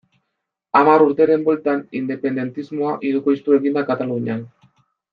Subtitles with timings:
[0.79, 4.47] Hamar urteren bueltan, independentismoa hirukoiztu egin da Katalunian.